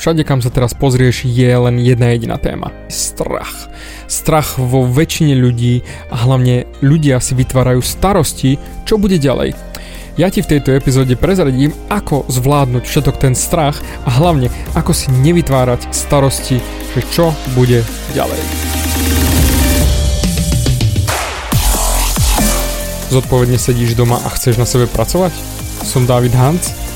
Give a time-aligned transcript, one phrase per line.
[0.00, 2.72] všade kam sa teraz pozrieš je len jedna jediná téma.
[2.88, 3.68] Strach.
[4.08, 8.56] Strach vo väčšine ľudí a hlavne ľudia si vytvárajú starosti,
[8.88, 9.52] čo bude ďalej.
[10.16, 13.76] Ja ti v tejto epizóde prezradím, ako zvládnuť všetok ten strach
[14.08, 16.64] a hlavne ako si nevytvárať starosti,
[16.96, 17.84] že čo bude
[18.16, 18.40] ďalej.
[23.12, 25.36] Zodpovedne sedíš doma a chceš na sebe pracovať?
[25.84, 26.89] Som David Hans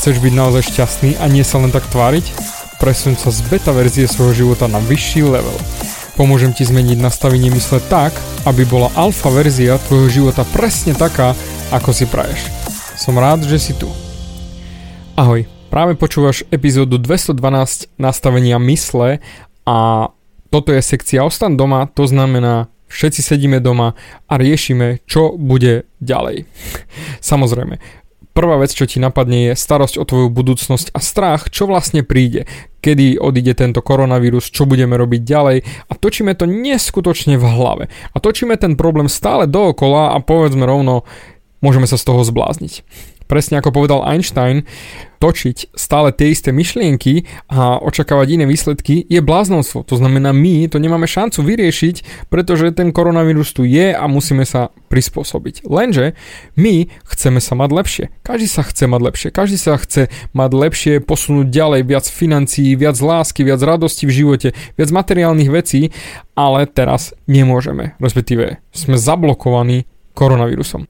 [0.00, 2.24] Chceš byť naozaj šťastný a nie sa len tak tváriť?
[2.80, 5.52] Presuň sa z beta verzie svojho života na vyšší level.
[6.16, 8.16] Pomôžem ti zmeniť nastavenie mysle tak,
[8.48, 11.36] aby bola alfa verzia tvojho života presne taká,
[11.68, 12.48] ako si praješ.
[12.96, 13.92] Som rád, že si tu.
[15.20, 19.20] Ahoj, práve počúvaš epizódu 212 nastavenia mysle
[19.68, 20.08] a
[20.48, 23.92] toto je sekcia Ostan doma, to znamená všetci sedíme doma
[24.24, 26.48] a riešime, čo bude ďalej.
[27.20, 27.99] Samozrejme,
[28.40, 32.48] prvá vec, čo ti napadne je starosť o tvoju budúcnosť a strach, čo vlastne príde,
[32.80, 37.84] kedy odíde tento koronavírus, čo budeme robiť ďalej a točíme to neskutočne v hlave.
[38.10, 41.04] A točíme ten problém stále dookola a povedzme rovno,
[41.60, 42.80] môžeme sa z toho zblázniť
[43.30, 44.66] presne ako povedal Einstein,
[45.22, 49.84] točiť stále tie isté myšlienky a očakávať iné výsledky je bláznostvo.
[49.86, 54.72] To znamená, my to nemáme šancu vyriešiť, pretože ten koronavírus tu je a musíme sa
[54.88, 55.68] prispôsobiť.
[55.68, 56.16] Lenže
[56.56, 58.04] my chceme sa mať lepšie.
[58.24, 59.28] Každý sa chce mať lepšie.
[59.30, 64.48] Každý sa chce mať lepšie, posunúť ďalej viac financií, viac lásky, viac radosti v živote,
[64.80, 65.92] viac materiálnych vecí,
[66.32, 67.92] ale teraz nemôžeme.
[68.00, 69.84] Respektíve sme zablokovaní
[70.16, 70.88] koronavírusom.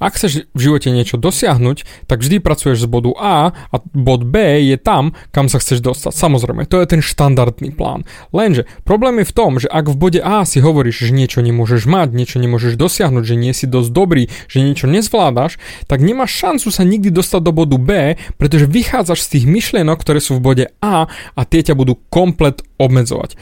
[0.00, 4.64] Ak chceš v živote niečo dosiahnuť, tak vždy pracuješ z bodu A a bod B
[4.64, 6.16] je tam, kam sa chceš dostať.
[6.16, 8.08] Samozrejme, to je ten štandardný plán.
[8.32, 11.84] Lenže problém je v tom, že ak v bode A si hovoríš, že niečo nemôžeš
[11.84, 16.72] mať, niečo nemôžeš dosiahnuť, že nie si dosť dobrý, že niečo nezvládaš, tak nemáš šancu
[16.72, 20.64] sa nikdy dostať do bodu B, pretože vychádzaš z tých myšlienok, ktoré sú v bode
[20.80, 23.36] A a tie ťa budú komplet obmedzovať.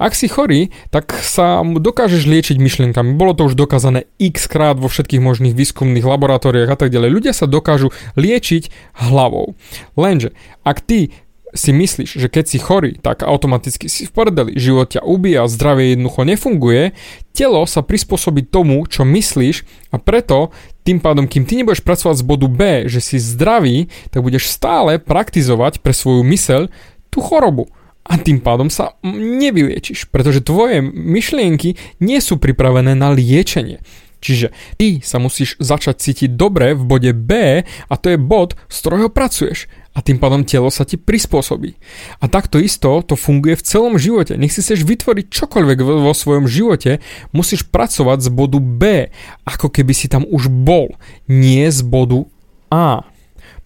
[0.00, 3.18] Ak si chorý, tak sa dokážeš liečiť myšlienkami.
[3.18, 7.10] Bolo to už dokázané x krát vo všetkých možných výskumných laboratóriách a tak ďalej.
[7.10, 9.58] Ľudia sa dokážu liečiť hlavou.
[9.98, 11.10] Lenže, ak ty
[11.56, 15.96] si myslíš, že keď si chorý, tak automaticky si v pordeli, život ťa ubíja, zdravie
[15.96, 16.92] jednoducho nefunguje,
[17.32, 20.52] telo sa prispôsobí tomu, čo myslíš a preto
[20.84, 25.00] tým pádom, kým ty nebudeš pracovať z bodu B, že si zdravý, tak budeš stále
[25.00, 26.68] praktizovať pre svoju myseľ
[27.08, 27.72] tú chorobu
[28.08, 33.84] a tým pádom sa nevyliečiš, pretože tvoje myšlienky nie sú pripravené na liečenie.
[34.18, 38.76] Čiže ty sa musíš začať cítiť dobre v bode B a to je bod, z
[38.82, 41.74] ktorého pracuješ a tým pádom telo sa ti prispôsobí.
[42.22, 44.38] A takto isto to funguje v celom živote.
[44.38, 47.02] Nech si chceš vytvoriť čokoľvek vo svojom živote,
[47.34, 49.10] musíš pracovať z bodu B,
[49.42, 50.94] ako keby si tam už bol,
[51.26, 52.30] nie z bodu
[52.70, 53.10] A.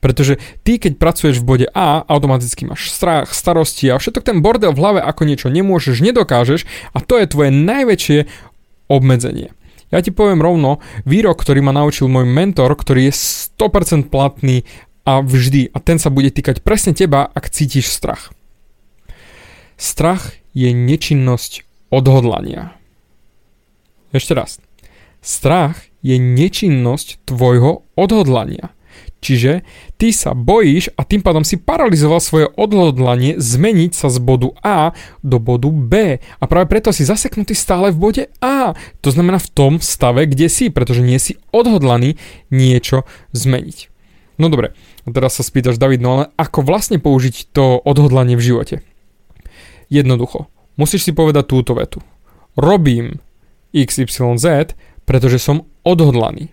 [0.00, 4.72] Pretože ty, keď pracuješ v bode A, automaticky máš strach, starosti a všetok ten bordel
[4.74, 6.64] v hlave, ako niečo nemôžeš, nedokážeš
[6.96, 8.18] a to je tvoje najväčšie
[8.88, 9.54] obmedzenie.
[9.92, 13.14] Ja ti poviem rovno, výrok, ktorý ma naučil môj mentor, ktorý je
[13.60, 14.64] 100% platný
[15.04, 15.68] a vždy.
[15.68, 18.32] A ten sa bude týkať presne teba, ak cítiš strach.
[19.76, 22.72] Strach je nečinnosť odhodlania.
[24.16, 24.64] Ešte raz.
[25.20, 28.72] Strach je nečinnosť tvojho odhodlania.
[29.22, 29.62] Čiže
[30.02, 34.98] ty sa bojíš a tým pádom si paralizoval svoje odhodlanie zmeniť sa z bodu A
[35.22, 36.18] do bodu B.
[36.18, 38.74] A práve preto si zaseknutý stále v bode A.
[38.74, 42.18] To znamená v tom stave, kde si, pretože nie si odhodlaný
[42.50, 43.94] niečo zmeniť.
[44.42, 44.74] No dobre,
[45.06, 48.76] teraz sa spýtaš, David, no ale ako vlastne použiť to odhodlanie v živote?
[49.86, 52.02] Jednoducho, musíš si povedať túto vetu.
[52.58, 53.22] Robím
[53.70, 54.74] XYZ,
[55.06, 56.50] pretože som odhodlaný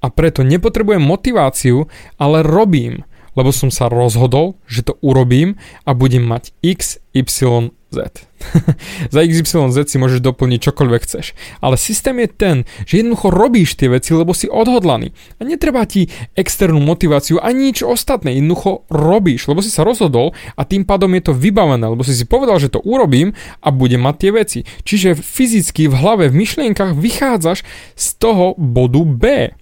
[0.00, 1.88] a preto nepotrebujem motiváciu,
[2.20, 3.04] ale robím,
[3.36, 8.28] lebo som sa rozhodol, že to urobím a budem mať X, Y, Z.
[9.14, 11.36] Za X, Y, Z si môžeš doplniť čokoľvek chceš.
[11.60, 12.56] Ale systém je ten,
[12.88, 15.12] že jednoducho robíš tie veci, lebo si odhodlaný.
[15.36, 18.40] A netreba ti externú motiváciu ani nič ostatné.
[18.40, 22.24] Jednoducho robíš, lebo si sa rozhodol a tým pádom je to vybavené, lebo si si
[22.24, 24.60] povedal, že to urobím a budem mať tie veci.
[24.88, 27.62] Čiže fyzicky v hlave, v myšlienkach vychádzaš
[27.94, 29.52] z toho bodu B.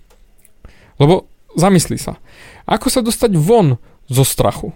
[0.98, 2.18] Lebo zamysli sa,
[2.64, 4.72] ako sa dostať von zo strachu?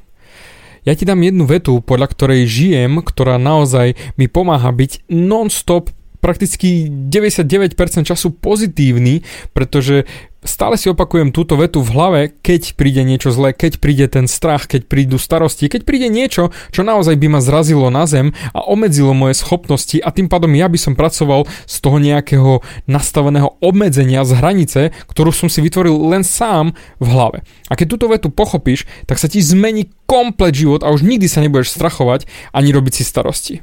[0.87, 6.91] Ja ti dám jednu vetu, podľa ktorej žijem, ktorá naozaj mi pomáha byť non-stop prakticky
[6.91, 9.23] 99% času pozitívny,
[9.55, 10.09] pretože
[10.47, 14.71] stále si opakujem túto vetu v hlave, keď príde niečo zlé, keď príde ten strach,
[14.71, 19.15] keď prídu starosti, keď príde niečo, čo naozaj by ma zrazilo na zem a obmedzilo
[19.15, 24.33] moje schopnosti a tým pádom ja by som pracoval z toho nejakého nastaveného obmedzenia z
[24.39, 24.81] hranice,
[25.11, 27.39] ktorú som si vytvoril len sám v hlave.
[27.67, 31.43] A keď túto vetu pochopíš, tak sa ti zmení komplet život a už nikdy sa
[31.43, 33.55] nebudeš strachovať ani robiť si starosti.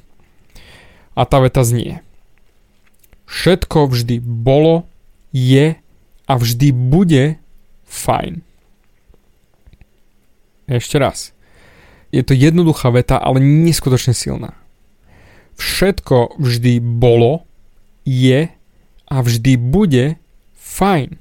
[1.16, 2.04] A tá veta znie.
[3.26, 4.86] Všetko vždy bolo,
[5.32, 5.80] je
[6.26, 7.38] a vždy bude
[7.86, 8.42] fajn.
[10.66, 11.32] Ešte raz.
[12.10, 14.58] Je to jednoduchá veta, ale neskutočne silná.
[15.56, 17.46] Všetko vždy bolo,
[18.06, 18.50] je
[19.06, 20.18] a vždy bude
[20.58, 21.18] fajn.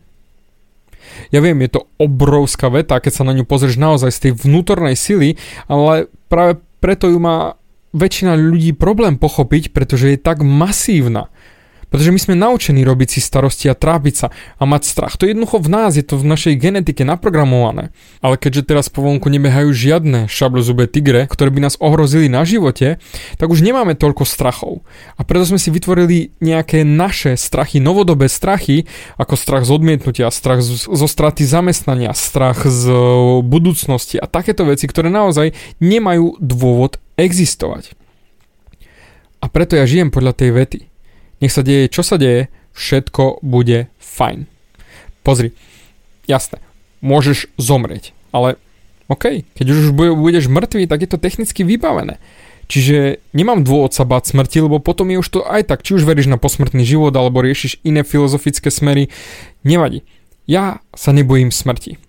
[1.29, 4.97] Ja viem, je to obrovská veta, keď sa na ňu pozrieš naozaj z tej vnútornej
[4.97, 5.37] sily,
[5.69, 7.61] ale práve preto ju má
[7.95, 11.31] väčšina ľudí problém pochopiť, pretože je tak masívna.
[11.95, 15.15] Pretože my sme naučení robiť si starosti a trápiť sa a mať strach.
[15.15, 17.95] To je jednoducho v nás, je to v našej genetike naprogramované.
[18.19, 22.99] Ale keďže teraz po vonku nebehajú žiadne šablozubé tigre, ktoré by nás ohrozili na živote,
[23.39, 24.83] tak už nemáme toľko strachov.
[25.15, 30.67] A preto sme si vytvorili nejaké naše strachy, novodobé strachy, ako strach z odmietnutia, strach
[30.67, 32.91] zo straty zamestnania, strach z
[33.47, 37.95] budúcnosti a takéto veci, ktoré naozaj nemajú dôvod existovať.
[39.39, 40.94] A preto ja žijem podľa tej vety.
[41.45, 44.49] Nech sa deje, čo sa deje, všetko bude fajn.
[45.21, 45.53] Pozri,
[46.25, 46.65] jasné,
[47.05, 48.57] môžeš zomrieť, ale
[49.13, 52.17] OK, keď už budeš mŕtvý, tak je to technicky vybavené.
[52.65, 56.09] Čiže nemám dôvod sa báť smrti, lebo potom je už to aj tak, či už
[56.09, 59.13] veríš na posmrtný život alebo riešiš iné filozofické smery,
[59.69, 60.01] nevadí.
[60.49, 62.01] Ja sa nebojím smrti.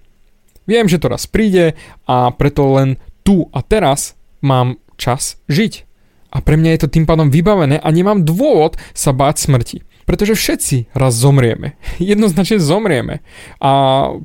[0.63, 1.75] Viem, že to raz príde
[2.07, 2.95] a preto len
[3.27, 5.83] tu a teraz mám čas žiť.
[6.35, 9.87] A pre mňa je to tým pádom vybavené a nemám dôvod sa báť smrti.
[10.03, 11.79] Pretože všetci raz zomrieme.
[11.97, 13.23] Jednoznačne zomrieme.
[13.63, 13.71] A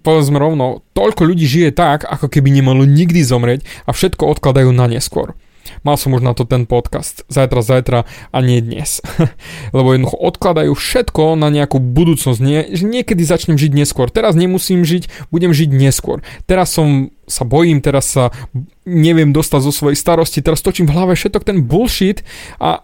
[0.03, 4.91] povedzme rovno, toľko ľudí žije tak, ako keby nemalo nikdy zomrieť a všetko odkladajú na
[4.91, 5.39] neskôr.
[5.87, 7.23] Mal som už na to ten podcast.
[7.31, 7.99] Zajtra, zajtra
[8.31, 9.01] a nie dnes.
[9.77, 12.41] Lebo jednoducho odkladajú všetko na nejakú budúcnosť.
[12.43, 14.11] Nie, že niekedy začnem žiť neskôr.
[14.11, 16.21] Teraz nemusím žiť, budem žiť neskôr.
[16.45, 18.35] Teraz som sa bojím, teraz sa
[18.83, 22.27] neviem dostať zo svojej starosti, teraz točím v hlave všetok ten bullshit
[22.59, 22.83] a...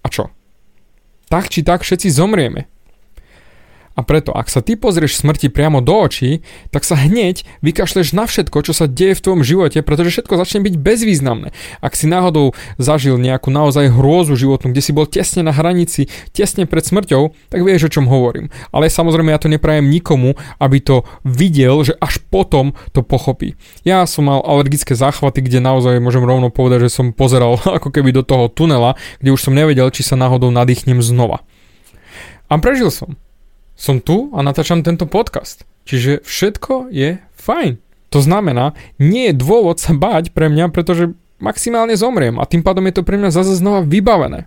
[0.00, 0.32] A čo?
[1.28, 2.66] Tak či tak všetci zomrieme.
[4.00, 6.40] A preto, ak sa ty pozrieš smrti priamo do očí,
[6.72, 10.64] tak sa hneď vykašleš na všetko, čo sa deje v tvojom živote, pretože všetko začne
[10.64, 11.52] byť bezvýznamné.
[11.84, 16.64] Ak si náhodou zažil nejakú naozaj hrôzu životnú, kde si bol tesne na hranici, tesne
[16.64, 18.48] pred smrťou, tak vieš, o čom hovorím.
[18.72, 23.52] Ale samozrejme ja to neprajem nikomu, aby to videl, že až potom to pochopí.
[23.84, 28.16] Ja som mal alergické záchvaty, kde naozaj môžem rovno povedať, že som pozeral ako keby
[28.16, 31.44] do toho tunela, kde už som nevedel, či sa náhodou nadýchnem znova.
[32.48, 33.20] A prežil som
[33.80, 35.64] som tu a natáčam tento podcast.
[35.88, 37.80] Čiže všetko je fajn.
[38.12, 42.84] To znamená, nie je dôvod sa báť pre mňa, pretože maximálne zomriem a tým pádom
[42.84, 44.44] je to pre mňa zase znova vybavené.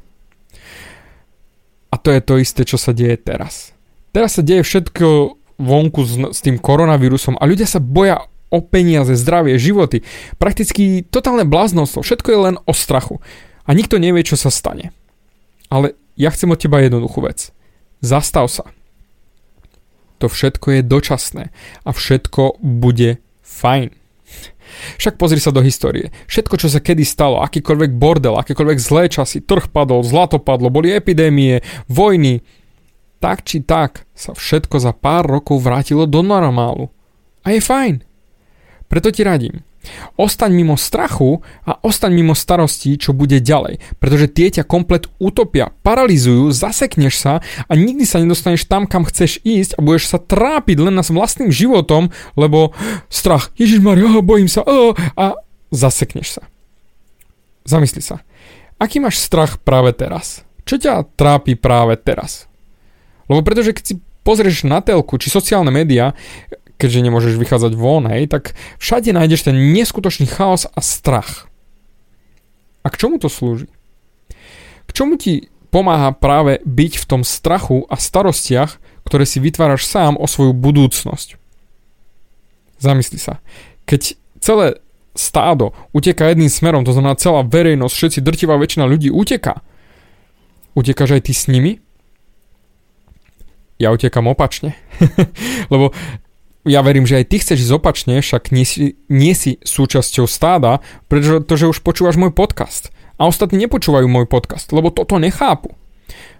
[1.90, 3.74] A to je to isté, čo sa deje teraz.
[4.14, 9.18] Teraz sa deje všetko vonku s, s tým koronavírusom a ľudia sa boja o peniaze,
[9.18, 10.06] zdravie, životy.
[10.38, 12.06] Prakticky totálne bláznostvo.
[12.06, 13.18] Všetko je len o strachu.
[13.66, 14.94] A nikto nevie, čo sa stane.
[15.74, 17.50] Ale ja chcem od teba jednoduchú vec.
[18.06, 18.70] Zastav sa.
[20.24, 21.44] To všetko je dočasné
[21.84, 23.92] a všetko bude fajn.
[25.04, 26.16] Však pozri sa do histórie.
[26.32, 30.96] Všetko, čo sa kedy stalo, akýkoľvek bordel, akékoľvek zlé časy, trh padol, zlato padlo, boli
[30.96, 31.60] epidémie,
[31.92, 32.40] vojny,
[33.20, 36.88] tak či tak sa všetko za pár rokov vrátilo do normálu.
[37.44, 38.00] A je fajn.
[38.88, 39.60] Preto ti radím.
[40.16, 45.76] Ostaň mimo strachu a ostaň mimo starostí, čo bude ďalej, pretože tie ťa komplet utopia,
[45.84, 50.78] paralizujú, zasekneš sa a nikdy sa nedostaneš tam, kam chceš ísť a budeš sa trápiť
[50.80, 52.10] len s vlastným životom,
[52.40, 52.72] lebo
[53.12, 55.38] strach, Ježiš Maria, bojím sa, oh, a
[55.74, 56.44] zasekneš sa.
[57.64, 58.24] Zamysli sa.
[58.80, 60.44] Aký máš strach práve teraz?
[60.68, 62.52] Čo ťa trápi práve teraz?
[63.32, 66.16] Lebo pretože keď si pozrieš na telku či sociálne médiá,
[66.84, 71.48] keďže nemôžeš vychádzať von, hej, tak všade nájdeš ten neskutočný chaos a strach.
[72.84, 73.72] A k čomu to slúži?
[74.84, 80.20] K čomu ti pomáha práve byť v tom strachu a starostiach, ktoré si vytváraš sám
[80.20, 81.40] o svoju budúcnosť?
[82.84, 83.40] Zamysli sa.
[83.88, 84.84] Keď celé
[85.16, 89.64] stádo uteká jedným smerom, to znamená celá verejnosť, všetci, drtivá väčšina ľudí uteká.
[90.76, 91.80] Utekáš aj ty s nimi?
[93.80, 94.76] Ja utekam opačne.
[95.72, 95.96] Lebo
[96.64, 100.80] ja verím, že aj ty chceš ísť opačne, však nie si, nie si súčasťou stáda,
[101.12, 102.96] pretože už počúvaš môj podcast.
[103.20, 105.76] A ostatní nepočúvajú môj podcast, lebo toto nechápu.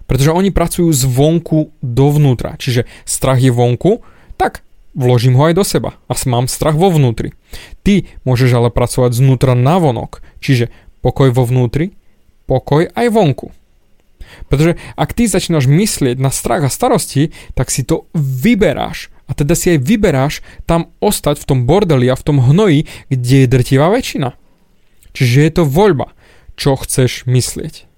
[0.04, 2.60] Pretože oni pracujú zvonku dovnútra.
[2.60, 4.04] Čiže strach je vonku,
[4.36, 7.32] tak vložím ho aj do seba a mám strach vo vnútri.
[7.84, 10.68] Ty môžeš ale pracovať znútra na vonok, čiže
[11.00, 11.92] pokoj vo vnútri,
[12.48, 13.52] pokoj aj vonku.
[14.48, 19.13] Pretože ak ty začínaš myslieť na strach a starosti, tak si to vyberáš.
[19.24, 23.44] A teda si aj vyberáš tam ostať v tom bordeli a v tom hnoji, kde
[23.44, 24.36] je drtivá väčšina.
[25.16, 26.12] Čiže je to voľba,
[26.58, 27.88] čo chceš myslieť.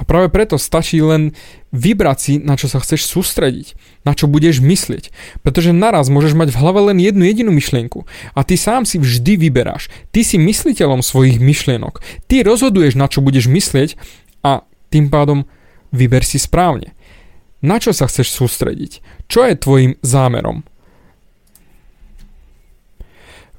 [0.00, 1.36] A práve preto stačí len
[1.76, 3.76] vybrať si, na čo sa chceš sústrediť,
[4.08, 5.12] na čo budeš myslieť.
[5.44, 9.36] Pretože naraz môžeš mať v hlave len jednu jedinú myšlienku a ty sám si vždy
[9.36, 9.92] vyberáš.
[10.08, 12.00] Ty si mysliteľom svojich myšlienok.
[12.32, 14.00] Ty rozhoduješ, na čo budeš myslieť
[14.40, 15.44] a tým pádom
[15.92, 16.96] vyber si správne.
[17.60, 19.04] Na čo sa chceš sústrediť?
[19.28, 20.64] Čo je tvojim zámerom?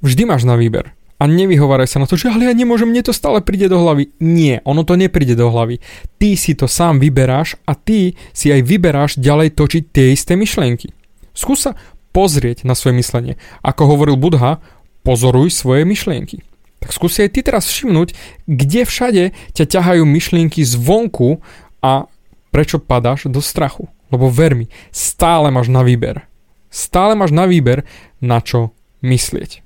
[0.01, 0.97] Vždy máš na výber.
[1.21, 4.09] A nevyhováraj sa na to, že ale ja nemôžem, mne to stále príde do hlavy.
[4.17, 5.77] Nie, ono to nepríde do hlavy.
[6.17, 10.89] Ty si to sám vyberáš a ty si aj vyberáš ďalej točiť tie isté myšlienky.
[11.37, 11.77] Skús sa
[12.09, 13.37] pozrieť na svoje myslenie.
[13.61, 14.65] Ako hovoril Budha,
[15.05, 16.41] pozoruj svoje myšlienky.
[16.81, 18.17] Tak skúsi aj ty teraz všimnúť,
[18.49, 21.37] kde všade ťa ťahajú myšlienky zvonku
[21.85, 22.09] a
[22.51, 23.87] prečo padáš do strachu.
[24.11, 26.27] Lebo ver mi, stále máš na výber.
[26.67, 27.87] Stále máš na výber,
[28.19, 29.60] na čo myslieť.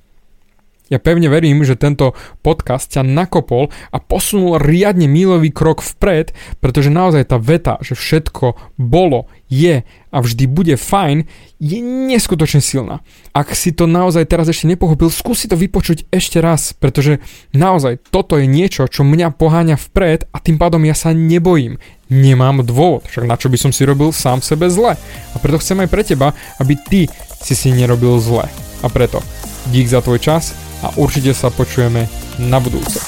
[0.86, 2.14] Ja pevne verím, že tento
[2.46, 6.30] podcast ťa nakopol a posunul riadne mílový krok vpred,
[6.62, 11.26] pretože naozaj tá veta, že všetko bolo, je a vždy bude fajn,
[11.58, 13.02] je neskutočne silná.
[13.34, 17.18] Ak si to naozaj teraz ešte nepochopil, skúsi to vypočuť ešte raz, pretože
[17.54, 21.82] naozaj toto je niečo, čo mňa poháňa vpred a tým pádom ja sa nebojím.
[22.14, 24.94] Nemám dôvod, však na čo by som si robil sám sebe zle.
[25.34, 27.02] A preto chcem aj pre teba, aby ty
[27.42, 28.46] si si nerobil zle.
[28.86, 29.26] A preto
[29.70, 30.54] dík za tvoj čas,
[30.84, 32.06] a určite sa počujeme
[32.38, 33.00] na budúce.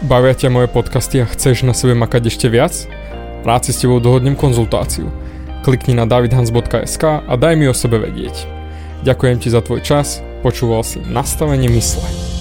[0.00, 2.72] Bavia ťa moje podcasty a chceš na sebe makať ešte viac?
[3.44, 5.12] Rád si s tebou dohodnem konzultáciu.
[5.60, 8.48] Klikni na davidhans.sk a daj mi o sebe vedieť.
[9.04, 12.39] Ďakujem ti za tvoj čas, počúval si nastavenie mysle.